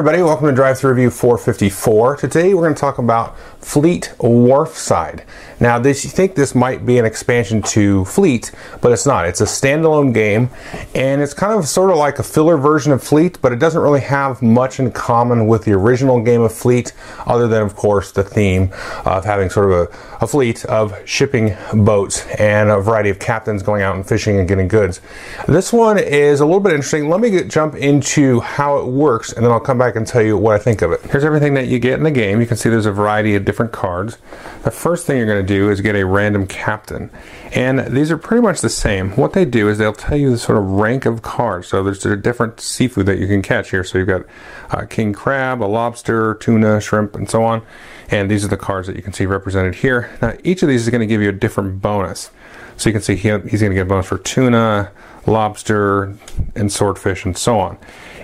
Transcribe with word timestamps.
everybody, 0.00 0.22
welcome 0.22 0.46
to 0.46 0.54
Drive 0.54 0.78
Thru 0.78 0.88
Review 0.88 1.10
454. 1.10 2.16
Today 2.16 2.54
we're 2.54 2.62
going 2.62 2.74
to 2.74 2.80
talk 2.80 2.96
about 2.96 3.38
Fleet 3.58 4.14
Wharfside. 4.16 5.26
Now, 5.60 5.78
this 5.78 6.04
you 6.04 6.10
think 6.10 6.34
this 6.34 6.54
might 6.54 6.86
be 6.86 6.96
an 6.96 7.04
expansion 7.04 7.60
to 7.64 8.06
Fleet, 8.06 8.50
but 8.80 8.92
it's 8.92 9.04
not. 9.04 9.26
It's 9.26 9.42
a 9.42 9.44
standalone 9.44 10.14
game, 10.14 10.48
and 10.94 11.20
it's 11.20 11.34
kind 11.34 11.52
of 11.52 11.68
sort 11.68 11.90
of 11.90 11.98
like 11.98 12.18
a 12.18 12.22
filler 12.22 12.56
version 12.56 12.92
of 12.92 13.02
Fleet, 13.04 13.38
but 13.42 13.52
it 13.52 13.58
doesn't 13.58 13.82
really 13.82 14.00
have 14.00 14.40
much 14.40 14.80
in 14.80 14.90
common 14.90 15.46
with 15.46 15.66
the 15.66 15.72
original 15.72 16.22
game 16.22 16.40
of 16.40 16.50
Fleet, 16.54 16.94
other 17.26 17.46
than, 17.46 17.60
of 17.62 17.76
course, 17.76 18.10
the 18.10 18.22
theme 18.24 18.70
of 19.04 19.26
having 19.26 19.50
sort 19.50 19.70
of 19.70 19.72
a, 19.72 20.09
a 20.20 20.26
fleet 20.26 20.64
of 20.66 20.94
shipping 21.08 21.56
boats 21.72 22.26
and 22.38 22.70
a 22.70 22.80
variety 22.80 23.10
of 23.10 23.18
captains 23.18 23.62
going 23.62 23.82
out 23.82 23.96
and 23.96 24.06
fishing 24.06 24.38
and 24.38 24.46
getting 24.46 24.68
goods. 24.68 25.00
This 25.48 25.72
one 25.72 25.98
is 25.98 26.40
a 26.40 26.44
little 26.44 26.60
bit 26.60 26.72
interesting. 26.72 27.08
Let 27.08 27.20
me 27.20 27.30
get, 27.30 27.48
jump 27.48 27.74
into 27.74 28.40
how 28.40 28.78
it 28.78 28.86
works, 28.86 29.32
and 29.32 29.44
then 29.44 29.52
I'll 29.52 29.60
come 29.60 29.78
back 29.78 29.96
and 29.96 30.06
tell 30.06 30.22
you 30.22 30.36
what 30.36 30.54
I 30.54 30.58
think 30.58 30.82
of 30.82 30.92
it. 30.92 31.00
Here's 31.02 31.24
everything 31.24 31.54
that 31.54 31.68
you 31.68 31.78
get 31.78 31.94
in 31.94 32.04
the 32.04 32.10
game. 32.10 32.40
You 32.40 32.46
can 32.46 32.56
see 32.56 32.68
there's 32.68 32.86
a 32.86 32.92
variety 32.92 33.34
of 33.34 33.44
different 33.44 33.72
cards. 33.72 34.18
The 34.62 34.70
first 34.70 35.06
thing 35.06 35.16
you're 35.16 35.26
going 35.26 35.44
to 35.44 35.54
do 35.54 35.70
is 35.70 35.80
get 35.80 35.96
a 35.96 36.04
random 36.04 36.46
captain. 36.46 37.10
And 37.52 37.96
these 37.96 38.10
are 38.10 38.18
pretty 38.18 38.42
much 38.42 38.60
the 38.60 38.68
same. 38.68 39.10
What 39.16 39.32
they 39.32 39.44
do 39.44 39.68
is 39.68 39.78
they'll 39.78 39.92
tell 39.92 40.16
you 40.16 40.30
the 40.30 40.38
sort 40.38 40.58
of 40.58 40.64
rank 40.64 41.06
of 41.06 41.22
cards. 41.22 41.68
So 41.68 41.82
there's 41.82 42.04
a 42.06 42.16
different 42.16 42.60
seafood 42.60 43.06
that 43.06 43.18
you 43.18 43.26
can 43.26 43.42
catch 43.42 43.70
here. 43.70 43.82
So 43.82 43.98
you've 43.98 44.06
got 44.06 44.22
uh, 44.70 44.84
king 44.84 45.12
crab, 45.12 45.62
a 45.62 45.64
lobster, 45.64 46.34
tuna, 46.34 46.80
shrimp, 46.80 47.16
and 47.16 47.28
so 47.28 47.42
on. 47.42 47.62
And 48.10 48.30
these 48.30 48.44
are 48.44 48.48
the 48.48 48.56
cards 48.56 48.86
that 48.86 48.96
you 48.96 49.02
can 49.02 49.12
see 49.12 49.26
represented 49.26 49.76
here. 49.76 50.09
Now 50.20 50.34
each 50.44 50.62
of 50.62 50.68
these 50.68 50.82
is 50.82 50.90
going 50.90 51.00
to 51.00 51.06
give 51.06 51.22
you 51.22 51.28
a 51.28 51.32
different 51.32 51.80
bonus. 51.80 52.30
So 52.76 52.88
you 52.88 52.94
can 52.94 53.02
see 53.02 53.14
he, 53.14 53.28
he's 53.40 53.60
going 53.60 53.72
to 53.72 53.74
get 53.74 53.82
a 53.82 53.84
bonus 53.84 54.06
for 54.06 54.18
tuna, 54.18 54.90
lobster, 55.26 56.16
and 56.54 56.72
swordfish, 56.72 57.24
and 57.24 57.36
so 57.36 57.58
on. 57.60 57.78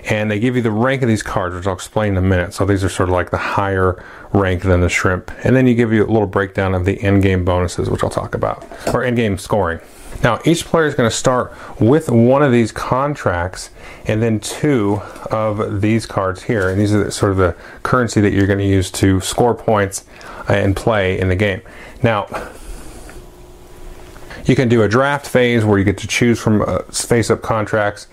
And 0.09 0.31
they 0.31 0.39
give 0.39 0.55
you 0.55 0.61
the 0.61 0.71
rank 0.71 1.01
of 1.01 1.07
these 1.07 1.21
cards, 1.21 1.53
which 1.55 1.67
I'll 1.67 1.73
explain 1.73 2.13
in 2.13 2.17
a 2.17 2.21
minute. 2.21 2.53
So 2.53 2.65
these 2.65 2.83
are 2.83 2.89
sort 2.89 3.09
of 3.09 3.13
like 3.13 3.29
the 3.29 3.37
higher 3.37 4.03
rank 4.33 4.63
than 4.63 4.81
the 4.81 4.89
shrimp. 4.89 5.31
And 5.45 5.55
then 5.55 5.67
you 5.67 5.75
give 5.75 5.91
you 5.93 6.05
a 6.05 6.07
little 6.07 6.27
breakdown 6.27 6.73
of 6.73 6.85
the 6.85 6.99
end 7.03 7.23
game 7.23 7.45
bonuses, 7.45 7.89
which 7.89 8.03
I'll 8.03 8.09
talk 8.09 8.33
about, 8.33 8.65
or 8.93 9.03
end 9.03 9.17
game 9.17 9.37
scoring. 9.37 9.79
Now, 10.23 10.39
each 10.45 10.65
player 10.65 10.85
is 10.85 10.95
going 10.95 11.09
to 11.09 11.15
start 11.15 11.53
with 11.79 12.09
one 12.09 12.41
of 12.41 12.51
these 12.51 12.71
contracts 12.71 13.69
and 14.05 14.21
then 14.21 14.39
two 14.39 15.01
of 15.29 15.81
these 15.81 16.05
cards 16.05 16.43
here. 16.43 16.69
And 16.69 16.79
these 16.79 16.93
are 16.93 17.09
sort 17.11 17.31
of 17.31 17.37
the 17.37 17.55
currency 17.83 18.19
that 18.21 18.33
you're 18.33 18.47
going 18.47 18.59
to 18.59 18.65
use 18.65 18.89
to 18.91 19.21
score 19.21 19.53
points 19.53 20.05
and 20.47 20.75
play 20.75 21.19
in 21.19 21.29
the 21.29 21.35
game. 21.35 21.61
Now, 22.01 22.27
you 24.45 24.55
can 24.55 24.69
do 24.69 24.81
a 24.81 24.87
draft 24.87 25.27
phase 25.27 25.65
where 25.65 25.77
you 25.77 25.83
get 25.83 25.97
to 25.99 26.07
choose 26.07 26.39
from 26.39 26.61
uh, 26.61 26.79
face 26.83 27.29
up 27.29 27.41
contracts 27.41 28.07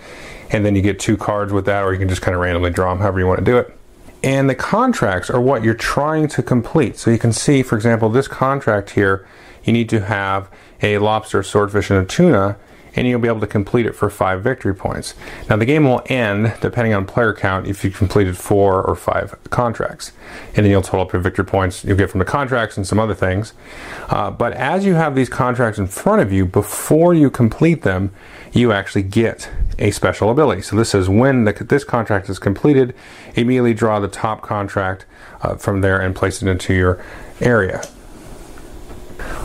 and 0.50 0.64
then 0.64 0.76
you 0.76 0.82
get 0.82 1.00
two 1.00 1.16
cards 1.16 1.52
with 1.52 1.64
that, 1.66 1.84
or 1.84 1.92
you 1.92 1.98
can 1.98 2.08
just 2.08 2.22
kind 2.22 2.34
of 2.34 2.40
randomly 2.40 2.70
draw 2.70 2.90
them 2.90 3.00
however 3.00 3.18
you 3.18 3.26
want 3.26 3.38
to 3.38 3.44
do 3.44 3.56
it. 3.56 3.76
And 4.22 4.48
the 4.48 4.54
contracts 4.54 5.30
are 5.30 5.40
what 5.40 5.62
you're 5.62 5.74
trying 5.74 6.28
to 6.28 6.42
complete. 6.42 6.96
So 6.96 7.10
you 7.10 7.18
can 7.18 7.32
see, 7.32 7.62
for 7.62 7.76
example, 7.76 8.08
this 8.08 8.28
contract 8.28 8.90
here, 8.90 9.26
you 9.64 9.72
need 9.72 9.88
to 9.90 10.00
have 10.00 10.48
a 10.84 10.98
lobster, 10.98 11.42
swordfish, 11.42 11.90
and 11.90 11.98
a 11.98 12.04
tuna 12.04 12.56
and 12.96 13.06
you'll 13.06 13.20
be 13.20 13.28
able 13.28 13.40
to 13.40 13.46
complete 13.46 13.86
it 13.86 13.94
for 13.94 14.08
five 14.08 14.42
victory 14.42 14.74
points. 14.74 15.14
Now, 15.48 15.56
the 15.56 15.64
game 15.64 15.84
will 15.84 16.02
end 16.06 16.54
depending 16.60 16.94
on 16.94 17.06
player 17.06 17.32
count 17.32 17.66
if 17.66 17.84
you 17.84 17.90
completed 17.90 18.36
four 18.36 18.82
or 18.82 18.94
five 18.94 19.36
contracts, 19.50 20.12
and 20.54 20.64
then 20.64 20.70
you'll 20.70 20.82
total 20.82 21.00
up 21.00 21.12
your 21.12 21.22
victory 21.22 21.44
points 21.44 21.84
you'll 21.84 21.96
get 21.96 22.10
from 22.10 22.20
the 22.20 22.24
contracts 22.24 22.76
and 22.76 22.86
some 22.86 22.98
other 22.98 23.14
things. 23.14 23.52
Uh, 24.08 24.30
but 24.30 24.52
as 24.52 24.84
you 24.84 24.94
have 24.94 25.14
these 25.14 25.28
contracts 25.28 25.78
in 25.78 25.86
front 25.86 26.22
of 26.22 26.32
you, 26.32 26.46
before 26.46 27.14
you 27.14 27.30
complete 27.30 27.82
them, 27.82 28.12
you 28.52 28.72
actually 28.72 29.02
get 29.02 29.50
a 29.78 29.90
special 29.90 30.30
ability. 30.30 30.62
So 30.62 30.76
this 30.76 30.90
says 30.90 31.08
when 31.08 31.44
the, 31.44 31.52
this 31.52 31.82
contract 31.82 32.28
is 32.28 32.38
completed, 32.38 32.94
immediately 33.34 33.74
draw 33.74 33.98
the 33.98 34.08
top 34.08 34.42
contract 34.42 35.04
uh, 35.42 35.56
from 35.56 35.80
there 35.80 36.00
and 36.00 36.14
place 36.14 36.40
it 36.42 36.48
into 36.48 36.72
your 36.74 37.04
area. 37.40 37.82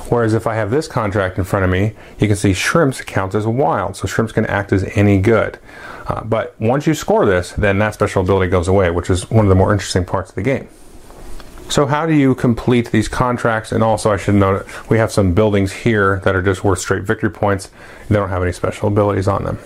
Whereas 0.10 0.34
if 0.34 0.48
I 0.48 0.56
have 0.56 0.72
this 0.72 0.88
contract 0.88 1.38
in 1.38 1.44
front 1.44 1.66
of 1.66 1.72
me, 1.72 1.94
you 2.20 2.28
can 2.28 2.36
see 2.36 2.54
shrimps 2.54 3.02
counts 3.02 3.36
as 3.36 3.46
wild, 3.46 3.96
so 3.96 4.08
shrimps 4.08 4.34
can 4.34 4.46
act 4.48 4.74
as 4.74 4.84
any 4.96 5.20
good. 5.22 5.60
Uh, 6.08 6.24
but 6.24 6.60
once 6.60 6.88
you 6.88 6.96
score 6.96 7.26
this, 7.26 7.52
then 7.52 7.78
that 7.80 7.94
special 7.94 8.24
ability 8.24 8.50
goes 8.50 8.68
away, 8.68 8.90
which 8.90 9.10
is 9.10 9.30
one 9.30 9.46
of 9.46 9.50
the 9.50 9.56
more 9.56 9.72
interesting 9.72 10.04
parts 10.04 10.30
of 10.30 10.36
the 10.36 10.42
game. 10.42 10.68
So 11.70 11.86
how 11.86 12.08
do 12.08 12.14
you 12.14 12.34
complete 12.34 12.90
these 12.90 13.08
contracts? 13.08 13.72
And 13.72 13.84
also, 13.84 14.12
I 14.12 14.18
should 14.18 14.34
note, 14.34 14.66
we 14.90 14.98
have 14.98 15.12
some 15.12 15.36
buildings 15.36 15.72
here 15.72 16.20
that 16.24 16.36
are 16.36 16.42
just 16.42 16.64
worth 16.64 16.80
straight 16.80 17.04
victory 17.04 17.30
points. 17.30 17.70
They 18.08 18.16
don't 18.16 18.30
have 18.30 18.42
any 18.42 18.54
special 18.54 18.88
abilities 18.88 19.28
on 19.28 19.44
them. 19.44 19.60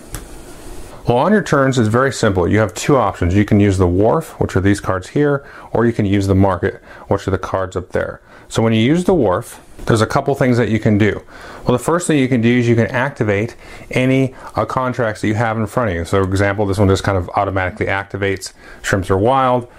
Well, 1.05 1.17
on 1.17 1.33
your 1.33 1.43
turns, 1.43 1.77
it's 1.77 1.89
very 1.89 2.13
simple. 2.13 2.47
You 2.47 2.59
have 2.59 2.73
two 2.73 2.95
options. 2.95 3.35
You 3.35 3.43
can 3.43 3.59
use 3.59 3.77
the 3.77 3.87
wharf, 3.87 4.39
which 4.39 4.55
are 4.55 4.61
these 4.61 4.79
cards 4.79 5.09
here, 5.09 5.45
or 5.73 5.85
you 5.85 5.91
can 5.91 6.05
use 6.05 6.27
the 6.27 6.35
market, 6.35 6.81
which 7.09 7.27
are 7.27 7.31
the 7.31 7.37
cards 7.37 7.75
up 7.75 7.89
there. 7.89 8.21
So 8.47 8.61
when 8.63 8.71
you 8.71 8.79
use 8.79 9.03
the 9.03 9.13
wharf, 9.13 9.59
there's 9.85 9.99
a 9.99 10.07
couple 10.07 10.33
things 10.33 10.55
that 10.57 10.69
you 10.69 10.79
can 10.79 10.97
do. 10.97 11.21
Well, 11.65 11.77
the 11.77 11.83
first 11.83 12.07
thing 12.07 12.19
you 12.19 12.29
can 12.29 12.39
do 12.39 12.57
is 12.57 12.69
you 12.69 12.75
can 12.75 12.87
activate 12.87 13.57
any 13.91 14.33
uh, 14.55 14.63
contracts 14.63 15.19
that 15.21 15.27
you 15.27 15.33
have 15.33 15.57
in 15.57 15.67
front 15.67 15.89
of 15.89 15.95
you. 15.97 16.05
So, 16.05 16.23
for 16.23 16.29
example, 16.29 16.65
this 16.65 16.77
one 16.77 16.87
just 16.87 17.03
kind 17.03 17.17
of 17.17 17.29
automatically 17.31 17.87
activates 17.87 18.53
shrimps 18.81 19.09
are 19.09 19.17
wild. 19.17 19.69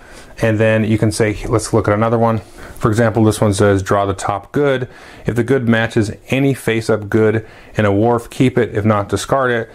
And 0.43 0.59
then 0.59 0.85
you 0.85 0.99
can 0.99 1.11
say, 1.11 1.47
let's 1.47 1.73
look 1.73 1.89
at 1.89 1.95
another 1.95 2.19
one. 2.19 2.41
For 2.41 2.91
example, 2.91 3.25
this 3.25 3.41
one 3.41 3.55
says 3.55 3.83
draw 3.83 4.05
the 4.05 4.12
top 4.12 4.53
good. 4.53 4.91
If 5.25 5.37
the 5.37 5.45
good 5.45 5.69
matches 5.69 6.11
any 6.29 6.53
face 6.53 6.91
up 6.91 7.09
good 7.09 7.47
in 7.77 7.87
a 7.87 7.93
wharf, 7.93 8.29
keep 8.29 8.59
it. 8.59 8.75
If 8.75 8.85
not, 8.85 9.09
discard 9.09 9.53
it. 9.53 9.71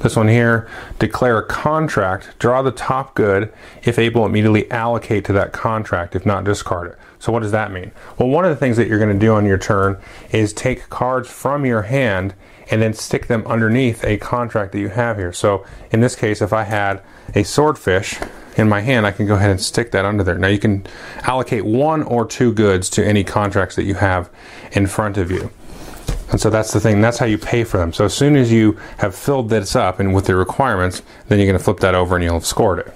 This 0.00 0.16
one 0.16 0.28
here, 0.28 0.68
declare 0.98 1.38
a 1.38 1.46
contract, 1.46 2.38
draw 2.38 2.62
the 2.62 2.70
top 2.70 3.14
good. 3.14 3.52
If 3.82 3.98
able, 3.98 4.26
immediately 4.26 4.70
allocate 4.70 5.24
to 5.26 5.32
that 5.34 5.52
contract. 5.52 6.14
If 6.14 6.26
not, 6.26 6.44
discard 6.44 6.90
it. 6.90 6.98
So 7.18 7.32
what 7.32 7.40
does 7.40 7.52
that 7.52 7.72
mean? 7.72 7.90
Well, 8.18 8.28
one 8.28 8.44
of 8.44 8.50
the 8.50 8.56
things 8.56 8.76
that 8.76 8.86
you're 8.88 8.98
going 8.98 9.12
to 9.12 9.18
do 9.18 9.32
on 9.34 9.46
your 9.46 9.58
turn 9.58 9.96
is 10.30 10.52
take 10.52 10.90
cards 10.90 11.28
from 11.28 11.64
your 11.64 11.82
hand 11.82 12.34
and 12.70 12.82
then 12.82 12.92
stick 12.92 13.26
them 13.26 13.46
underneath 13.46 14.04
a 14.04 14.16
contract 14.18 14.72
that 14.72 14.80
you 14.80 14.88
have 14.88 15.16
here. 15.16 15.32
So 15.32 15.64
in 15.90 16.00
this 16.00 16.16
case, 16.16 16.42
if 16.42 16.52
I 16.52 16.64
had 16.64 17.02
a 17.34 17.42
swordfish 17.42 18.18
in 18.56 18.68
my 18.68 18.80
hand, 18.80 19.06
I 19.06 19.10
can 19.10 19.26
go 19.26 19.34
ahead 19.34 19.50
and 19.50 19.60
stick 19.60 19.90
that 19.92 20.04
under 20.04 20.22
there. 20.22 20.38
Now 20.38 20.48
you 20.48 20.58
can 20.58 20.86
allocate 21.22 21.64
one 21.64 22.02
or 22.02 22.26
two 22.26 22.52
goods 22.52 22.88
to 22.90 23.06
any 23.06 23.24
contracts 23.24 23.76
that 23.76 23.84
you 23.84 23.94
have 23.94 24.30
in 24.72 24.86
front 24.86 25.18
of 25.18 25.30
you. 25.30 25.50
And 26.34 26.40
so 26.40 26.50
that's 26.50 26.72
the 26.72 26.80
thing, 26.80 27.00
that's 27.00 27.18
how 27.18 27.26
you 27.26 27.38
pay 27.38 27.62
for 27.62 27.78
them. 27.78 27.92
So 27.92 28.06
as 28.06 28.12
soon 28.12 28.34
as 28.34 28.50
you 28.50 28.72
have 28.98 29.14
filled 29.14 29.50
this 29.50 29.76
up 29.76 30.00
and 30.00 30.12
with 30.12 30.26
the 30.26 30.34
requirements, 30.34 31.00
then 31.28 31.38
you're 31.38 31.46
going 31.46 31.56
to 31.56 31.62
flip 31.62 31.78
that 31.78 31.94
over 31.94 32.16
and 32.16 32.24
you'll 32.24 32.34
have 32.34 32.44
scored 32.44 32.80
it. 32.80 32.92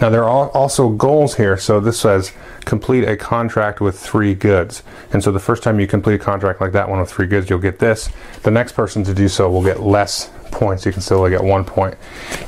Now 0.00 0.10
there 0.10 0.24
are 0.24 0.50
also 0.50 0.88
goals 0.88 1.36
here. 1.36 1.56
So 1.56 1.78
this 1.78 2.00
says 2.00 2.32
complete 2.64 3.04
a 3.04 3.16
contract 3.16 3.80
with 3.80 3.96
three 3.96 4.34
goods. 4.34 4.82
And 5.12 5.22
so 5.22 5.30
the 5.30 5.38
first 5.38 5.62
time 5.62 5.78
you 5.78 5.86
complete 5.86 6.16
a 6.16 6.18
contract 6.18 6.60
like 6.60 6.72
that 6.72 6.88
one 6.88 6.98
with 6.98 7.12
three 7.12 7.28
goods, 7.28 7.48
you'll 7.48 7.60
get 7.60 7.78
this. 7.78 8.10
The 8.42 8.50
next 8.50 8.72
person 8.72 9.04
to 9.04 9.14
do 9.14 9.28
so 9.28 9.48
will 9.48 9.62
get 9.62 9.78
less 9.78 10.32
points. 10.50 10.84
You 10.84 10.90
can 10.90 11.00
still 11.00 11.28
get 11.28 11.44
one 11.44 11.64
point. 11.64 11.96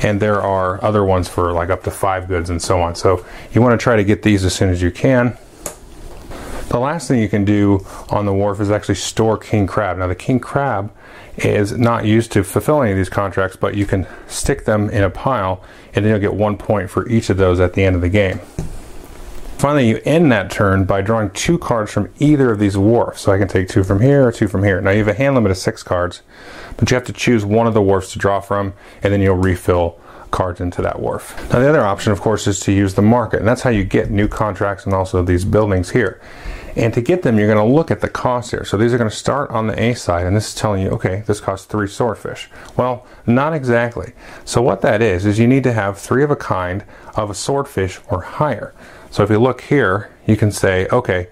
And 0.02 0.18
there 0.18 0.42
are 0.42 0.82
other 0.82 1.04
ones 1.04 1.28
for 1.28 1.52
like 1.52 1.70
up 1.70 1.84
to 1.84 1.92
five 1.92 2.26
goods 2.26 2.50
and 2.50 2.60
so 2.60 2.80
on. 2.80 2.96
So 2.96 3.24
you 3.52 3.62
want 3.62 3.78
to 3.78 3.82
try 3.82 3.94
to 3.94 4.02
get 4.02 4.22
these 4.22 4.44
as 4.44 4.56
soon 4.56 4.70
as 4.70 4.82
you 4.82 4.90
can. 4.90 5.38
The 6.68 6.80
last 6.80 7.06
thing 7.06 7.20
you 7.20 7.28
can 7.28 7.44
do 7.44 7.86
on 8.10 8.26
the 8.26 8.32
wharf 8.32 8.60
is 8.60 8.70
actually 8.70 8.96
store 8.96 9.38
king 9.38 9.66
crab. 9.66 9.98
Now 9.98 10.08
the 10.08 10.16
king 10.16 10.40
crab 10.40 10.92
is 11.36 11.72
not 11.72 12.04
used 12.04 12.32
to 12.32 12.42
fulfill 12.42 12.82
any 12.82 12.90
of 12.90 12.96
these 12.96 13.08
contracts, 13.08 13.56
but 13.56 13.76
you 13.76 13.86
can 13.86 14.06
stick 14.26 14.64
them 14.64 14.90
in 14.90 15.04
a 15.04 15.10
pile 15.10 15.62
and 15.94 16.04
then 16.04 16.10
you'll 16.10 16.20
get 16.20 16.34
one 16.34 16.56
point 16.56 16.90
for 16.90 17.08
each 17.08 17.30
of 17.30 17.36
those 17.36 17.60
at 17.60 17.74
the 17.74 17.84
end 17.84 17.94
of 17.94 18.02
the 18.02 18.08
game. 18.08 18.40
Finally, 19.58 19.88
you 19.88 20.00
end 20.04 20.30
that 20.32 20.50
turn 20.50 20.84
by 20.84 21.00
drawing 21.00 21.30
two 21.30 21.56
cards 21.56 21.90
from 21.90 22.12
either 22.18 22.50
of 22.50 22.58
these 22.58 22.76
wharfs. 22.76 23.22
So 23.22 23.32
I 23.32 23.38
can 23.38 23.48
take 23.48 23.68
two 23.68 23.84
from 23.84 24.02
here 24.02 24.26
or 24.26 24.32
two 24.32 24.48
from 24.48 24.62
here. 24.64 24.80
Now 24.80 24.90
you 24.90 24.98
have 24.98 25.08
a 25.08 25.14
hand 25.14 25.34
limit 25.34 25.50
of 25.50 25.56
six 25.56 25.82
cards, 25.82 26.22
but 26.76 26.90
you 26.90 26.94
have 26.94 27.06
to 27.06 27.12
choose 27.12 27.44
one 27.44 27.66
of 27.66 27.74
the 27.74 27.80
wharfs 27.80 28.12
to 28.12 28.18
draw 28.18 28.40
from, 28.40 28.74
and 29.02 29.12
then 29.12 29.22
you'll 29.22 29.36
refill 29.36 29.98
cards 30.30 30.60
into 30.60 30.82
that 30.82 31.00
wharf. 31.00 31.34
Now 31.50 31.60
the 31.60 31.68
other 31.68 31.80
option, 31.80 32.12
of 32.12 32.20
course, 32.20 32.46
is 32.46 32.60
to 32.60 32.72
use 32.72 32.94
the 32.94 33.02
market, 33.02 33.38
and 33.38 33.48
that's 33.48 33.62
how 33.62 33.70
you 33.70 33.84
get 33.84 34.10
new 34.10 34.28
contracts 34.28 34.84
and 34.84 34.92
also 34.92 35.22
these 35.22 35.46
buildings 35.46 35.90
here. 35.90 36.20
And 36.76 36.92
to 36.92 37.00
get 37.00 37.22
them, 37.22 37.38
you're 37.38 37.52
going 37.52 37.66
to 37.66 37.74
look 37.74 37.90
at 37.90 38.02
the 38.02 38.08
cost 38.08 38.50
here. 38.50 38.64
So 38.64 38.76
these 38.76 38.92
are 38.92 38.98
going 38.98 39.08
to 39.08 39.16
start 39.16 39.50
on 39.50 39.66
the 39.66 39.82
A 39.82 39.94
side, 39.94 40.26
and 40.26 40.36
this 40.36 40.48
is 40.48 40.54
telling 40.54 40.82
you, 40.82 40.90
okay, 40.90 41.24
this 41.26 41.40
costs 41.40 41.66
three 41.66 41.88
swordfish. 41.88 42.50
Well, 42.76 43.06
not 43.26 43.54
exactly. 43.54 44.12
So 44.44 44.60
what 44.60 44.82
that 44.82 45.00
is, 45.00 45.24
is 45.24 45.38
you 45.38 45.46
need 45.46 45.64
to 45.64 45.72
have 45.72 45.98
three 45.98 46.22
of 46.22 46.30
a 46.30 46.36
kind 46.36 46.84
of 47.14 47.30
a 47.30 47.34
swordfish 47.34 47.98
or 48.10 48.20
higher. 48.20 48.74
So 49.10 49.22
if 49.22 49.30
you 49.30 49.38
look 49.38 49.62
here, 49.62 50.10
you 50.26 50.36
can 50.36 50.52
say, 50.52 50.86
okay, 50.88 51.28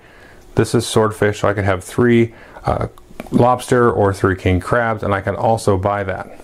this 0.54 0.74
is 0.74 0.86
swordfish, 0.86 1.40
so 1.40 1.48
I 1.48 1.52
can 1.52 1.64
have 1.64 1.84
three 1.84 2.34
uh, 2.64 2.88
lobster 3.30 3.92
or 3.92 4.14
three 4.14 4.36
king 4.36 4.60
crabs, 4.60 5.02
and 5.02 5.12
I 5.12 5.20
can 5.20 5.36
also 5.36 5.76
buy 5.76 6.04
that. 6.04 6.40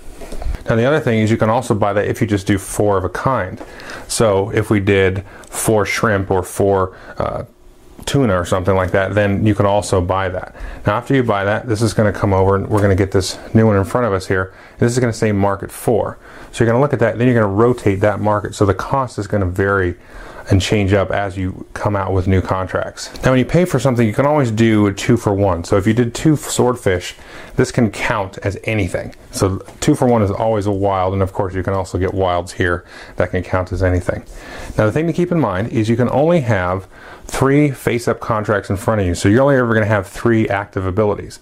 Now 0.68 0.76
the 0.76 0.84
other 0.84 1.00
thing 1.00 1.20
is 1.20 1.30
you 1.30 1.38
can 1.38 1.48
also 1.48 1.74
buy 1.74 1.94
that 1.94 2.06
if 2.06 2.20
you 2.20 2.26
just 2.26 2.46
do 2.46 2.58
four 2.58 2.98
of 2.98 3.04
a 3.04 3.08
kind. 3.08 3.60
So 4.08 4.50
if 4.50 4.68
we 4.68 4.78
did 4.78 5.24
four 5.48 5.86
shrimp 5.86 6.30
or 6.30 6.42
four 6.42 6.96
uh, 7.16 7.44
tuna 8.06 8.34
or 8.34 8.44
something 8.44 8.74
like 8.74 8.90
that, 8.92 9.14
then 9.14 9.46
you 9.46 9.54
can 9.54 9.66
also 9.66 10.00
buy 10.00 10.28
that. 10.28 10.54
Now, 10.86 10.96
after 10.96 11.14
you 11.14 11.22
buy 11.22 11.44
that, 11.44 11.68
this 11.68 11.82
is 11.82 11.94
going 11.94 12.12
to 12.12 12.18
come 12.18 12.32
over 12.32 12.56
and 12.56 12.68
we're 12.68 12.78
going 12.78 12.96
to 12.96 13.02
get 13.02 13.12
this 13.12 13.38
new 13.54 13.66
one 13.66 13.76
in 13.76 13.84
front 13.84 14.06
of 14.06 14.12
us 14.12 14.26
here. 14.26 14.54
This 14.78 14.92
is 14.92 14.98
going 14.98 15.12
to 15.12 15.18
say 15.18 15.32
market 15.32 15.70
four. 15.70 16.18
So 16.52 16.64
you're 16.64 16.72
going 16.72 16.78
to 16.78 16.82
look 16.82 16.92
at 16.92 16.98
that, 17.00 17.18
then 17.18 17.26
you're 17.26 17.40
going 17.40 17.50
to 17.50 17.54
rotate 17.54 18.00
that 18.00 18.20
market. 18.20 18.54
So 18.54 18.66
the 18.66 18.74
cost 18.74 19.18
is 19.18 19.26
going 19.26 19.42
to 19.42 19.48
vary 19.48 19.96
and 20.50 20.60
change 20.60 20.92
up 20.92 21.12
as 21.12 21.36
you 21.36 21.64
come 21.74 21.94
out 21.94 22.12
with 22.12 22.26
new 22.26 22.40
contracts. 22.40 23.12
Now, 23.22 23.30
when 23.30 23.38
you 23.38 23.44
pay 23.44 23.64
for 23.64 23.78
something, 23.78 24.04
you 24.04 24.12
can 24.12 24.26
always 24.26 24.50
do 24.50 24.88
a 24.88 24.92
two 24.92 25.16
for 25.16 25.32
one. 25.32 25.62
So 25.62 25.76
if 25.76 25.86
you 25.86 25.94
did 25.94 26.12
two 26.12 26.34
swordfish, 26.34 27.14
this 27.54 27.70
can 27.70 27.90
count 27.92 28.36
as 28.38 28.58
anything. 28.64 29.14
So 29.30 29.58
two 29.80 29.94
for 29.94 30.08
one 30.08 30.22
is 30.22 30.30
always 30.30 30.66
a 30.66 30.72
wild, 30.72 31.12
and 31.12 31.22
of 31.22 31.32
course, 31.32 31.54
you 31.54 31.62
can 31.62 31.74
also 31.74 31.98
get 31.98 32.12
wilds 32.12 32.52
here 32.52 32.84
that 33.14 33.30
can 33.30 33.44
count 33.44 33.70
as 33.70 33.82
anything. 33.82 34.24
Now, 34.76 34.86
the 34.86 34.92
thing 34.92 35.06
to 35.06 35.12
keep 35.12 35.30
in 35.30 35.38
mind 35.38 35.68
is 35.68 35.88
you 35.88 35.96
can 35.96 36.10
only 36.10 36.40
have 36.40 36.88
three 37.30 37.70
face 37.70 38.08
up 38.08 38.18
contracts 38.18 38.70
in 38.70 38.76
front 38.76 39.00
of 39.00 39.06
you. 39.06 39.14
So 39.14 39.28
you're 39.28 39.42
only 39.42 39.56
ever 39.56 39.72
going 39.72 39.84
to 39.84 39.88
have 39.88 40.06
three 40.06 40.48
active 40.48 40.84
abilities. 40.84 41.38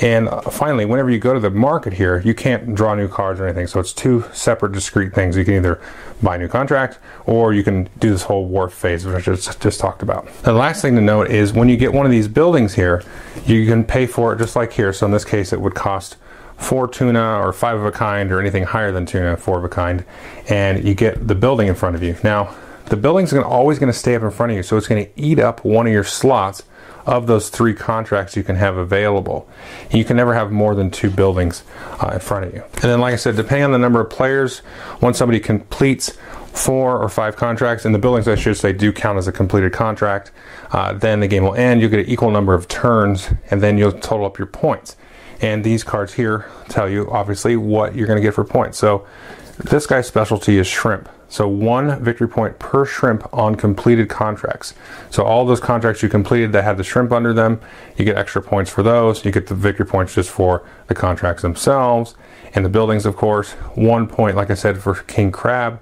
And 0.00 0.28
uh, 0.28 0.40
finally, 0.40 0.86
whenever 0.86 1.10
you 1.10 1.18
go 1.18 1.34
to 1.34 1.40
the 1.40 1.50
market 1.50 1.92
here, 1.92 2.20
you 2.20 2.34
can't 2.34 2.74
draw 2.74 2.94
new 2.94 3.06
cards 3.06 3.38
or 3.38 3.44
anything. 3.44 3.66
So 3.66 3.78
it's 3.78 3.92
two 3.92 4.24
separate, 4.32 4.72
discrete 4.72 5.14
things. 5.14 5.36
You 5.36 5.44
can 5.44 5.54
either 5.54 5.80
buy 6.22 6.36
a 6.36 6.38
new 6.38 6.48
contract 6.48 6.98
or 7.26 7.52
you 7.52 7.62
can 7.62 7.88
do 7.98 8.10
this 8.10 8.22
whole 8.22 8.46
wharf 8.46 8.72
phase, 8.72 9.04
which 9.04 9.14
I 9.14 9.20
just, 9.20 9.60
just 9.60 9.78
talked 9.78 10.02
about. 10.02 10.26
The 10.42 10.54
last 10.54 10.80
thing 10.80 10.94
to 10.96 11.02
note 11.02 11.30
is 11.30 11.52
when 11.52 11.68
you 11.68 11.76
get 11.76 11.92
one 11.92 12.06
of 12.06 12.12
these 12.12 12.28
buildings 12.28 12.74
here, 12.74 13.04
you 13.44 13.66
can 13.66 13.84
pay 13.84 14.06
for 14.06 14.32
it 14.32 14.38
just 14.38 14.56
like 14.56 14.72
here. 14.72 14.92
So 14.94 15.04
in 15.04 15.12
this 15.12 15.24
case, 15.24 15.52
it 15.52 15.60
would 15.60 15.74
cost 15.74 16.16
four 16.56 16.88
tuna 16.88 17.38
or 17.40 17.52
five 17.52 17.78
of 17.78 17.84
a 17.84 17.92
kind 17.92 18.32
or 18.32 18.40
anything 18.40 18.62
higher 18.62 18.90
than 18.90 19.04
tuna, 19.04 19.36
four 19.36 19.58
of 19.58 19.64
a 19.64 19.68
kind, 19.68 20.02
and 20.48 20.82
you 20.82 20.94
get 20.94 21.28
the 21.28 21.34
building 21.34 21.68
in 21.68 21.74
front 21.74 21.94
of 21.94 22.02
you. 22.02 22.16
Now, 22.24 22.56
the 22.86 22.96
building's 22.96 23.32
always 23.32 23.78
going 23.78 23.92
to 23.92 23.98
stay 23.98 24.14
up 24.14 24.22
in 24.22 24.30
front 24.30 24.52
of 24.52 24.56
you, 24.56 24.62
so 24.62 24.76
it's 24.76 24.86
going 24.86 25.04
to 25.04 25.20
eat 25.20 25.38
up 25.38 25.64
one 25.64 25.86
of 25.86 25.92
your 25.92 26.04
slots 26.04 26.62
of 27.06 27.28
those 27.28 27.48
three 27.48 27.72
contracts 27.72 28.36
you 28.36 28.42
can 28.42 28.56
have 28.56 28.76
available. 28.76 29.48
You 29.92 30.04
can 30.04 30.16
never 30.16 30.34
have 30.34 30.50
more 30.50 30.74
than 30.74 30.90
two 30.90 31.08
buildings 31.08 31.62
uh, 32.00 32.10
in 32.14 32.20
front 32.20 32.46
of 32.46 32.54
you. 32.54 32.62
And 32.74 32.82
then, 32.82 33.00
like 33.00 33.12
I 33.12 33.16
said, 33.16 33.36
depending 33.36 33.64
on 33.64 33.72
the 33.72 33.78
number 33.78 34.00
of 34.00 34.10
players, 34.10 34.62
once 35.00 35.18
somebody 35.18 35.38
completes 35.38 36.16
four 36.52 37.00
or 37.00 37.08
five 37.08 37.36
contracts, 37.36 37.84
and 37.84 37.94
the 37.94 37.98
buildings, 37.98 38.26
I 38.26 38.34
should 38.34 38.56
say, 38.56 38.72
do 38.72 38.92
count 38.92 39.18
as 39.18 39.28
a 39.28 39.32
completed 39.32 39.72
contract, 39.72 40.32
uh, 40.72 40.94
then 40.94 41.20
the 41.20 41.28
game 41.28 41.44
will 41.44 41.54
end. 41.54 41.80
You'll 41.80 41.90
get 41.90 42.00
an 42.00 42.10
equal 42.10 42.30
number 42.30 42.54
of 42.54 42.66
turns, 42.66 43.28
and 43.50 43.62
then 43.62 43.78
you'll 43.78 43.92
total 43.92 44.26
up 44.26 44.38
your 44.38 44.46
points. 44.46 44.96
And 45.40 45.62
these 45.62 45.84
cards 45.84 46.14
here 46.14 46.50
tell 46.68 46.88
you, 46.88 47.10
obviously, 47.10 47.56
what 47.56 47.94
you're 47.94 48.06
going 48.06 48.16
to 48.16 48.22
get 48.22 48.34
for 48.34 48.44
points. 48.44 48.78
So, 48.78 49.06
this 49.58 49.86
guy's 49.86 50.06
specialty 50.06 50.58
is 50.58 50.66
shrimp. 50.66 51.08
So 51.28 51.48
one 51.48 52.02
victory 52.02 52.28
point 52.28 52.58
per 52.58 52.84
shrimp 52.84 53.28
on 53.32 53.56
completed 53.56 54.08
contracts. 54.08 54.74
So 55.10 55.24
all 55.24 55.44
those 55.44 55.60
contracts 55.60 56.02
you 56.02 56.08
completed 56.08 56.52
that 56.52 56.62
had 56.62 56.76
the 56.76 56.84
shrimp 56.84 57.10
under 57.10 57.32
them, 57.32 57.60
you 57.96 58.04
get 58.04 58.16
extra 58.16 58.40
points 58.40 58.70
for 58.70 58.82
those. 58.82 59.24
You 59.24 59.32
get 59.32 59.48
the 59.48 59.54
victory 59.54 59.86
points 59.86 60.14
just 60.14 60.30
for 60.30 60.64
the 60.86 60.94
contracts 60.94 61.42
themselves 61.42 62.14
and 62.54 62.64
the 62.64 62.68
buildings, 62.68 63.06
of 63.06 63.16
course. 63.16 63.52
One 63.74 64.06
point, 64.06 64.36
like 64.36 64.50
I 64.50 64.54
said, 64.54 64.78
for 64.78 64.94
king 64.94 65.32
crab. 65.32 65.80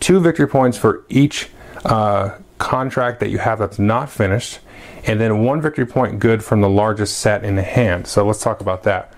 Two 0.00 0.20
victory 0.20 0.48
points 0.48 0.76
for 0.76 1.04
each 1.08 1.48
uh, 1.84 2.36
contract 2.58 3.20
that 3.20 3.30
you 3.30 3.38
have 3.38 3.58
that's 3.58 3.78
not 3.78 4.10
finished, 4.10 4.58
and 5.04 5.20
then 5.20 5.44
one 5.44 5.60
victory 5.60 5.86
point 5.86 6.18
good 6.18 6.44
from 6.44 6.60
the 6.60 6.68
largest 6.68 7.18
set 7.18 7.44
in 7.44 7.56
the 7.56 7.62
hand. 7.62 8.06
So 8.06 8.26
let's 8.26 8.42
talk 8.42 8.60
about 8.60 8.82
that. 8.82 9.13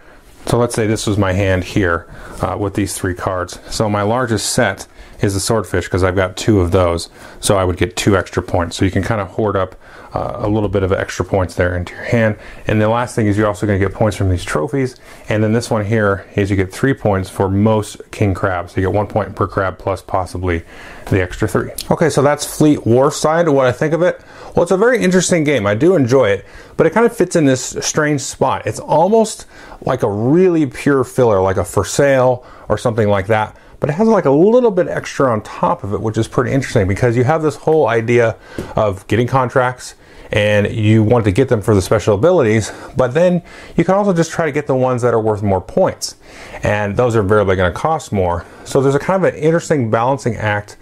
So 0.46 0.58
let's 0.58 0.74
say 0.74 0.86
this 0.86 1.06
was 1.06 1.18
my 1.18 1.32
hand 1.32 1.64
here 1.64 2.06
uh, 2.40 2.56
with 2.58 2.74
these 2.74 2.96
three 2.96 3.14
cards. 3.14 3.58
So 3.68 3.90
my 3.90 4.02
largest 4.02 4.52
set 4.52 4.86
is 5.20 5.34
the 5.34 5.40
swordfish 5.40 5.84
because 5.84 6.04
I've 6.04 6.16
got 6.16 6.36
two 6.36 6.60
of 6.60 6.70
those. 6.70 7.08
So 7.40 7.56
I 7.56 7.64
would 7.64 7.76
get 7.76 7.96
two 7.96 8.16
extra 8.16 8.42
points. 8.42 8.76
So 8.76 8.84
you 8.84 8.90
can 8.90 9.02
kind 9.02 9.20
of 9.20 9.28
hoard 9.28 9.56
up 9.56 9.76
uh, 10.14 10.36
a 10.46 10.48
little 10.48 10.68
bit 10.68 10.82
of 10.82 10.92
extra 10.92 11.24
points 11.24 11.54
there 11.54 11.76
into 11.76 11.94
your 11.94 12.04
hand. 12.04 12.38
And 12.66 12.80
the 12.80 12.88
last 12.88 13.14
thing 13.14 13.26
is 13.26 13.36
you're 13.36 13.46
also 13.46 13.66
going 13.66 13.78
to 13.78 13.86
get 13.86 13.94
points 13.94 14.16
from 14.16 14.30
these 14.30 14.44
trophies. 14.44 14.96
And 15.28 15.42
then 15.42 15.52
this 15.52 15.70
one 15.70 15.84
here 15.84 16.26
is 16.34 16.50
you 16.50 16.56
get 16.56 16.72
three 16.72 16.94
points 16.94 17.28
for 17.28 17.48
most 17.48 18.00
king 18.12 18.34
crabs. 18.34 18.72
So 18.72 18.80
you 18.80 18.86
get 18.86 18.94
one 18.94 19.06
point 19.06 19.36
per 19.36 19.46
crab 19.46 19.78
plus 19.78 20.02
possibly 20.02 20.62
the 21.10 21.20
extra 21.20 21.46
three. 21.46 21.70
Okay, 21.90 22.08
so 22.08 22.22
that's 22.22 22.44
Fleet 22.44 22.80
Wharfside. 22.80 23.52
What 23.52 23.66
I 23.66 23.72
think 23.72 23.92
of 23.92 24.02
it? 24.02 24.20
Well, 24.54 24.62
it's 24.62 24.72
a 24.72 24.76
very 24.76 25.02
interesting 25.02 25.44
game. 25.44 25.66
I 25.66 25.74
do 25.74 25.96
enjoy 25.96 26.30
it, 26.30 26.46
but 26.76 26.86
it 26.86 26.90
kind 26.90 27.04
of 27.04 27.14
fits 27.14 27.36
in 27.36 27.44
this 27.44 27.76
strange 27.80 28.22
spot. 28.22 28.66
It's 28.66 28.80
almost 28.80 29.46
like 29.82 30.02
a 30.02 30.10
really 30.10 30.64
pure 30.66 31.04
filler, 31.04 31.42
like 31.42 31.58
a 31.58 31.64
for 31.64 31.84
sale 31.84 32.46
or 32.68 32.78
something 32.78 33.08
like 33.08 33.26
that 33.26 33.56
but 33.80 33.90
it 33.90 33.94
has 33.94 34.08
like 34.08 34.24
a 34.24 34.30
little 34.30 34.70
bit 34.70 34.88
extra 34.88 35.30
on 35.30 35.42
top 35.42 35.84
of 35.84 35.92
it, 35.92 36.00
which 36.00 36.18
is 36.18 36.28
pretty 36.28 36.52
interesting 36.52 36.88
because 36.88 37.16
you 37.16 37.24
have 37.24 37.42
this 37.42 37.56
whole 37.56 37.88
idea 37.88 38.36
of 38.74 39.06
getting 39.06 39.26
contracts 39.26 39.94
and 40.32 40.72
you 40.72 41.02
want 41.02 41.24
to 41.24 41.32
get 41.32 41.48
them 41.48 41.62
for 41.62 41.74
the 41.74 41.82
special 41.82 42.14
abilities, 42.14 42.72
but 42.96 43.14
then 43.14 43.42
you 43.76 43.84
can 43.84 43.94
also 43.94 44.12
just 44.12 44.30
try 44.30 44.46
to 44.46 44.52
get 44.52 44.66
the 44.66 44.74
ones 44.74 45.02
that 45.02 45.14
are 45.14 45.20
worth 45.20 45.42
more 45.42 45.60
points. 45.60 46.16
And 46.62 46.96
those 46.96 47.14
are 47.14 47.22
variably 47.22 47.56
going 47.56 47.72
to 47.72 47.78
cost 47.78 48.12
more. 48.12 48.44
So 48.64 48.80
there's 48.80 48.94
a 48.94 48.98
kind 48.98 49.24
of 49.24 49.34
an 49.34 49.38
interesting 49.38 49.90
balancing 49.90 50.36
act, 50.36 50.76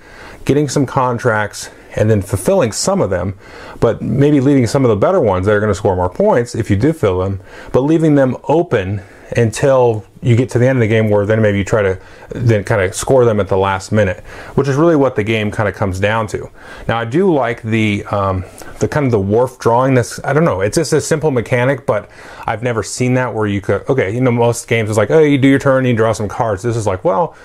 getting 0.45 0.69
some 0.69 0.87
contracts 0.87 1.71
and 1.97 2.11
then 2.11 2.23
fulfilling 2.23 2.73
some 2.73 3.01
of 3.01 3.11
them, 3.11 3.39
but 3.81 4.03
maybe 4.03 4.41
leaving 4.41 4.67
some 4.67 4.85
of 4.85 4.89
the 4.89 4.97
better 4.97 5.21
ones 5.21 5.47
that 5.47 5.53
are 5.53 5.61
going 5.61 5.71
to 5.71 5.75
score 5.75 5.95
more 5.95 6.11
points 6.11 6.55
if 6.55 6.71
you 6.71 6.77
do 6.77 6.93
fill 6.93 7.21
them, 7.21 7.41
but 7.73 7.81
leaving 7.81 8.15
them 8.15 8.37
open 8.45 9.03
until 9.37 10.05
you 10.25 10.37
get 10.37 10.49
to 10.51 10.59
the 10.59 10.67
end 10.67 10.79
of 10.79 10.81
the 10.81 10.89
game 10.89 11.11
where 11.11 11.27
then 11.27 11.43
maybe 11.43 11.59
you 11.59 11.65
try 11.65 11.83
to 11.83 12.01
then 12.31 12.65
kind 12.65 12.81
of 12.81 12.95
score 12.95 13.25
them 13.27 13.41
at 13.41 13.49
the 13.49 13.59
last 13.59 13.93
minute, 13.93 14.25
which 14.55 14.67
is 14.69 14.77
really 14.77 14.97
what 14.97 15.17
the 15.17 15.23
game 15.23 15.51
kind 15.51 15.69
of 15.69 15.75
comes 15.75 16.01
down 16.01 16.27
to. 16.29 16.51
Now 16.89 16.99
I 16.99 17.05
do 17.05 17.33
like 17.33 17.63
the 17.63 18.05
um, 18.07 18.45
the 18.81 18.89
kind 18.89 19.05
of 19.05 19.13
the 19.13 19.21
wharf 19.21 19.59
drawing. 19.59 19.95
This 19.95 20.19
I 20.25 20.33
don't 20.33 20.45
know. 20.45 20.63
It's 20.63 20.77
just 20.77 20.93
a 20.95 21.01
simple 21.01 21.31
mechanic, 21.31 21.85
but 21.85 22.11
I've 22.47 22.63
never 22.63 22.83
seen 22.83 23.15
that 23.15 23.35
where 23.35 23.47
you 23.47 23.61
could 23.61 23.87
okay. 23.89 24.15
You 24.15 24.23
know, 24.23 24.33
most 24.33 24.67
games 24.67 24.89
is 24.89 24.97
like 24.97 25.11
oh 25.11 25.21
you 25.21 25.37
do 25.37 25.49
your 25.49 25.59
turn, 25.59 25.85
you 25.85 25.95
draw 25.95 26.13
some 26.13 26.29
cards. 26.29 26.63
This 26.63 26.77
is 26.77 26.87
like 26.87 27.05
well 27.05 27.37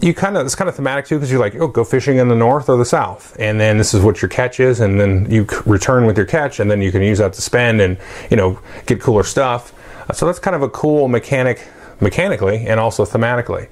you 0.00 0.12
kind 0.12 0.36
of 0.36 0.44
it's 0.44 0.56
kind 0.56 0.68
of 0.68 0.74
thematic 0.74 1.06
too 1.06 1.16
because 1.16 1.30
you're 1.30 1.40
like 1.40 1.54
oh 1.54 1.68
go 1.68 1.84
fishing 1.84 2.16
in 2.16 2.28
the 2.28 2.34
north 2.34 2.68
or 2.68 2.76
the 2.76 2.84
south 2.84 3.36
and 3.38 3.60
then 3.60 3.78
this 3.78 3.94
is 3.94 4.02
what 4.02 4.20
your 4.20 4.28
catch 4.28 4.58
is 4.58 4.80
and 4.80 5.00
then 5.00 5.30
you 5.30 5.46
return 5.64 6.06
with 6.06 6.16
your 6.16 6.26
catch 6.26 6.58
and 6.58 6.68
then 6.68 6.82
you 6.82 6.90
can 6.90 7.02
use 7.02 7.18
that 7.18 7.32
to 7.32 7.40
spend 7.40 7.80
and 7.80 7.96
you 8.28 8.36
know 8.36 8.58
get 8.86 9.00
cooler 9.00 9.22
stuff 9.22 9.72
so 10.12 10.26
that's 10.26 10.40
kind 10.40 10.56
of 10.56 10.62
a 10.62 10.68
cool 10.70 11.06
mechanic 11.06 11.68
mechanically 12.02 12.66
and 12.66 12.78
also 12.78 13.04
thematically. 13.04 13.68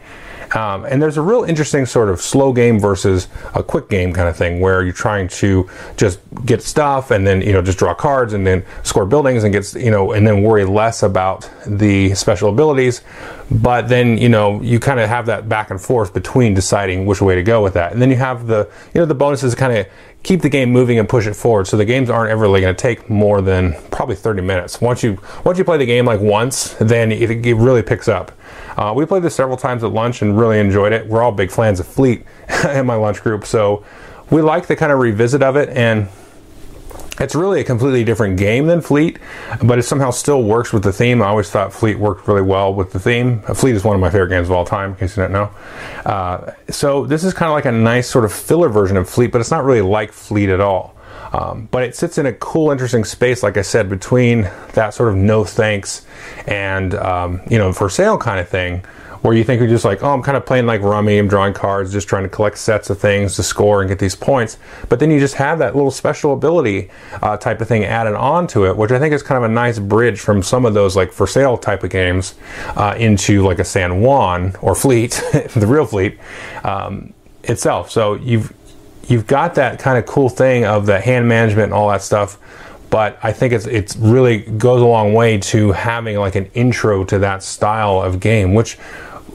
Um, 0.55 0.85
and 0.85 1.01
there's 1.01 1.17
a 1.17 1.23
real 1.23 1.45
interesting 1.45 1.87
sort 1.87 2.09
of 2.09 2.21
slow 2.21 2.53
game 2.53 2.81
versus 2.81 3.29
a 3.55 3.63
quick 3.63 3.89
game 3.89 4.13
kind 4.13 4.29
of 4.29 4.37
thing 4.37 4.61
where 4.61 4.83
you're 4.83 4.93
trying 4.93 5.29
to 5.29 5.69
just 5.97 6.19
get 6.45 6.63
stuff 6.63 7.13
and 7.13 7.25
then 7.25 7.41
you 7.41 7.53
know 7.53 7.63
just 7.63 7.79
draw 7.79 7.95
cards 7.95 8.33
and 8.33 8.45
then 8.45 8.65
score 8.83 9.07
buildings 9.07 9.45
and 9.45 9.53
get 9.53 9.73
you 9.75 9.93
know 9.93 10.13
and 10.13 10.27
then 10.27 10.43
worry 10.43 10.65
less 10.65 11.05
about 11.05 11.49
the 11.67 12.13
special 12.15 12.49
abilities 12.49 13.03
but 13.51 13.89
then 13.89 14.19
you 14.19 14.29
know 14.29 14.61
you 14.61 14.81
kind 14.81 14.99
of 14.99 15.09
have 15.09 15.27
that 15.27 15.49
back 15.49 15.71
and 15.71 15.81
forth 15.81 16.13
between 16.13 16.53
deciding 16.53 17.07
which 17.07 17.23
way 17.23 17.37
to 17.37 17.43
go 17.43 17.63
with 17.63 17.75
that 17.75 17.93
and 17.93 18.03
then 18.03 18.11
you 18.11 18.17
have 18.17 18.49
the 18.49 18.69
you 18.93 19.01
know 19.01 19.07
the 19.07 19.15
bonuses 19.15 19.55
kind 19.55 19.77
of 19.77 19.87
keep 20.23 20.43
the 20.43 20.49
game 20.49 20.71
moving 20.71 20.99
and 20.99 21.09
push 21.09 21.27
it 21.27 21.35
forward. 21.35 21.67
So 21.67 21.77
the 21.77 21.85
games 21.85 22.11
aren't 22.11 22.31
ever 22.31 22.43
really 22.43 22.61
going 22.61 22.75
to 22.75 22.81
take 22.81 23.09
more 23.09 23.41
than 23.41 23.75
probably 23.91 24.17
30 24.17 24.43
minutes. 24.43 24.81
Once 24.81 25.03
you 25.03 25.19
once 25.45 25.59
you 25.59 25.65
play 25.65 25.79
the 25.79 25.87
game 25.87 26.05
like 26.05 26.21
once, 26.21 26.75
then 26.75 27.11
it, 27.13 27.31
it 27.31 27.55
really 27.55 27.83
picks 27.83 28.09
up. 28.09 28.33
Uh, 28.77 28.93
we 28.95 29.05
played 29.07 29.23
this 29.23 29.35
several 29.35 29.57
times 29.57 29.83
at 29.83 29.93
lunch 29.93 30.23
and 30.23 30.39
really 30.39 30.59
enjoyed 30.59 30.93
it. 30.93 31.07
We're 31.07 31.23
all 31.23 31.33
big 31.33 31.51
fans 31.51 31.81
of 31.81 31.87
Fleet 31.87 32.25
in 32.69 32.87
my 32.87 32.95
lunch 32.95 33.23
group, 33.23 33.47
so 33.47 33.85
we 34.31 34.43
like 34.43 34.67
the 34.67 34.77
kind 34.77 34.93
of 34.93 34.99
revisit 34.99 35.43
of 35.43 35.57
it 35.57 35.69
and 35.71 36.09
it's 37.21 37.35
really 37.35 37.61
a 37.61 37.65
completely 37.65 38.03
different 38.03 38.39
game 38.39 38.67
than 38.67 38.81
Fleet, 38.81 39.19
but 39.63 39.79
it 39.79 39.83
somehow 39.83 40.11
still 40.11 40.43
works 40.43 40.73
with 40.73 40.83
the 40.83 40.93
theme. 40.93 41.23
I 41.23 41.27
always 41.27 41.51
thought 41.51 41.73
Fleet 41.73 41.99
worked 41.99 42.27
really 42.27 42.43
well 42.43 42.73
with 42.75 42.93
the 42.93 42.99
theme. 42.99 43.43
Fleet 43.43 43.75
is 43.75 43.85
one 43.85 43.95
of 43.95 44.01
my 44.01 44.11
favorite 44.11 44.31
games 44.31 44.49
of 44.49 44.53
all 44.53 44.65
time, 44.65 44.91
in 44.91 44.97
case 44.97 45.17
you 45.17 45.23
don't 45.23 45.33
know. 45.33 45.51
Uh, 46.05 46.53
so 46.71 47.05
this 47.07 47.23
is 47.23 47.35
kind 47.35 47.51
of 47.51 47.55
like 47.55 47.67
a 47.67 47.73
nice 47.73 48.09
sort 48.09 48.25
of 48.25 48.33
filler 48.33 48.69
version 48.69 48.97
of 48.97 49.09
Fleet, 49.09 49.31
but 49.31 49.41
it's 49.41 49.51
not 49.51 49.65
really 49.65 49.83
like 49.83 50.13
Fleet 50.13 50.49
at 50.49 50.61
all. 50.61 50.97
Um, 51.33 51.69
but 51.71 51.85
it 51.85 51.95
sits 51.95 52.19
in 52.19 52.27
a 52.27 52.33
cool, 52.33 52.71
interesting 52.71 53.05
space, 53.05 53.43
like 53.43 53.57
I 53.57 53.63
said, 53.63 53.89
between 53.89 54.51
that 54.73 54.95
sort 54.95 55.11
of 55.11 55.17
no 55.17 55.45
thanks 55.45 56.07
and 56.47 56.95
um, 56.95 57.41
you 57.49 57.59
know 57.59 57.73
for 57.73 57.89
sale 57.89 58.19
kind 58.19 58.41
of 58.41 58.49
thing 58.49 58.83
where 59.23 59.35
you 59.35 59.45
think 59.45 59.61
you're 59.61 59.69
just 59.69 59.85
like, 59.85 60.03
oh, 60.03 60.13
I'm 60.13 60.23
kind 60.23 60.37
of 60.37 60.47
playing 60.47 60.67
like 60.67 60.81
rummy, 60.81 61.19
I'm 61.19 61.29
drawing 61.29 61.53
cards, 61.53 61.93
just 61.93 62.09
trying 62.09 62.23
to 62.23 62.29
collect 62.29 62.57
sets 62.59 62.89
of 62.91 62.99
things 62.99 63.37
to 63.37 63.43
score 63.43 63.81
and 63.81 63.89
get 63.89 63.99
these 63.99 64.15
points. 64.15 64.57
But 64.89 64.99
then 64.99 65.11
you 65.11 65.21
just 65.21 65.35
have 65.35 65.59
that 65.59 65.77
little 65.77 65.91
special 65.91 66.33
ability 66.33 66.91
uh, 67.23 67.37
type 67.37 67.61
of 67.61 67.69
thing 67.69 67.85
added 67.85 68.15
on 68.15 68.47
to 68.49 68.67
it, 68.67 68.77
which 68.77 68.91
I 68.91 68.99
think 68.99 69.13
is 69.13 69.23
kind 69.23 69.43
of 69.43 69.51
a 69.51 69.53
nice 69.53 69.79
bridge 69.79 70.21
from 70.21 70.43
some 70.43 70.65
of 70.65 70.75
those 70.75 70.97
like 70.97 71.13
for 71.13 71.27
sale 71.27 71.59
type 71.59 71.85
of 71.85 71.91
games 71.91 72.35
uh, 72.77 72.95
into 72.99 73.43
like 73.43 73.59
a 73.59 73.65
San 73.65 74.01
Juan 74.01 74.55
or 74.63 74.75
Fleet, 74.75 75.11
the 75.55 75.67
real 75.67 75.87
Fleet 75.87 76.19
um, 76.65 77.13
itself. 77.45 77.91
So 77.91 78.15
you've 78.15 78.55
you've 79.09 79.27
got 79.27 79.55
that 79.57 79.79
kind 79.79 79.99
of 79.99 80.07
cool 80.07 80.29
thing 80.29 80.65
of 80.65 80.87
the 80.87 81.01
hand 81.01 81.29
management 81.29 81.65
and 81.65 81.75
all 81.75 81.89
that 81.89 82.03
stuff 82.03 82.39
but 82.91 83.19
I 83.23 83.33
think 83.33 83.53
it's 83.53 83.67
it's 83.67 83.97
really 83.97 84.39
goes 84.39 84.83
a 84.83 84.85
long 84.85 85.15
way 85.15 85.39
to 85.39 85.73
having 85.73 86.19
like 86.19 86.35
an 86.35 86.51
intro 86.55 87.05
to 87.05 87.21
that 87.21 87.43
style 87.43 88.03
of 88.03 88.19
game, 88.19 88.53
which 88.55 88.77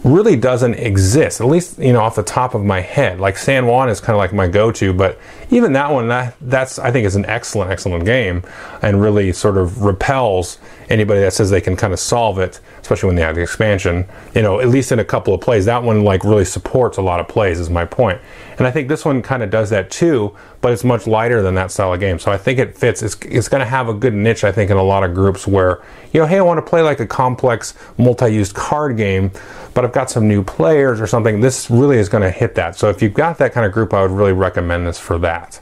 really 0.03 0.35
doesn't 0.35 0.75
exist, 0.75 1.41
at 1.41 1.47
least, 1.47 1.79
you 1.79 1.93
know, 1.93 2.01
off 2.01 2.15
the 2.15 2.23
top 2.23 2.53
of 2.53 2.63
my 2.63 2.81
head. 2.81 3.19
Like 3.19 3.37
San 3.37 3.65
Juan 3.65 3.89
is 3.89 3.99
kind 3.99 4.15
of 4.15 4.17
like 4.17 4.33
my 4.33 4.47
go-to, 4.47 4.93
but 4.93 5.19
even 5.49 5.73
that 5.73 5.91
one, 5.91 6.07
that, 6.09 6.35
that's, 6.41 6.79
I 6.79 6.91
think 6.91 7.05
is 7.05 7.15
an 7.15 7.25
excellent, 7.25 7.71
excellent 7.71 8.05
game 8.05 8.43
and 8.81 9.01
really 9.01 9.31
sort 9.31 9.57
of 9.57 9.83
repels 9.83 10.57
anybody 10.89 11.21
that 11.21 11.33
says 11.33 11.49
they 11.49 11.61
can 11.61 11.75
kind 11.75 11.93
of 11.93 11.99
solve 11.99 12.39
it, 12.39 12.59
especially 12.81 13.07
when 13.07 13.15
they 13.15 13.21
have 13.21 13.35
the 13.35 13.41
expansion, 13.41 14.05
you 14.33 14.41
know, 14.41 14.59
at 14.59 14.69
least 14.69 14.91
in 14.91 14.99
a 14.99 15.05
couple 15.05 15.33
of 15.33 15.41
plays. 15.41 15.65
That 15.65 15.83
one 15.83 16.03
like 16.03 16.23
really 16.23 16.45
supports 16.45 16.97
a 16.97 17.01
lot 17.01 17.19
of 17.19 17.27
plays 17.27 17.59
is 17.59 17.69
my 17.69 17.85
point. 17.85 18.21
And 18.57 18.65
I 18.65 18.71
think 18.71 18.87
this 18.87 19.03
one 19.03 19.21
kind 19.21 19.43
of 19.43 19.49
does 19.49 19.69
that 19.71 19.91
too, 19.91 20.35
but 20.61 20.71
it's 20.71 20.83
much 20.83 21.07
lighter 21.07 21.41
than 21.41 21.55
that 21.55 21.71
style 21.71 21.93
of 21.93 21.99
game. 21.99 22.19
So 22.19 22.31
I 22.31 22.37
think 22.37 22.59
it 22.59 22.77
fits. 22.77 23.03
It's, 23.03 23.15
it's 23.21 23.47
going 23.47 23.59
to 23.59 23.65
have 23.65 23.89
a 23.89 23.93
good 23.93 24.13
niche, 24.13 24.43
I 24.43 24.51
think, 24.51 24.71
in 24.71 24.77
a 24.77 24.83
lot 24.83 25.03
of 25.03 25.13
groups 25.13 25.45
where, 25.45 25.83
you 26.13 26.21
know, 26.21 26.27
hey, 26.27 26.37
I 26.37 26.41
want 26.41 26.57
to 26.57 26.69
play 26.69 26.81
like 26.81 26.99
a 26.99 27.07
complex 27.07 27.73
multi-used 27.97 28.55
card 28.55 28.97
game, 28.97 29.31
but 29.73 29.83
I've 29.83 29.93
got 29.93 30.09
some 30.09 30.27
new 30.27 30.43
players 30.43 31.01
or 31.01 31.07
something. 31.07 31.41
This 31.41 31.69
really 31.69 31.97
is 31.97 32.07
going 32.07 32.23
to 32.23 32.31
hit 32.31 32.55
that. 32.55 32.77
So 32.77 32.89
if 32.89 33.01
you've 33.01 33.13
got 33.13 33.37
that 33.39 33.53
kind 33.53 33.65
of 33.65 33.71
group, 33.71 33.93
I 33.93 34.01
would 34.01 34.11
really 34.11 34.33
recommend 34.33 34.87
this 34.87 34.99
for 34.99 35.17
that. 35.19 35.59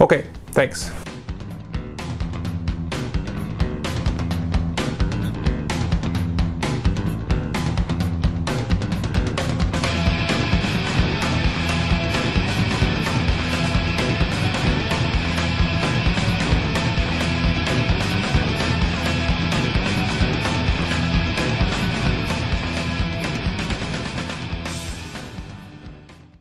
Okay, 0.00 0.26
thanks. 0.52 0.90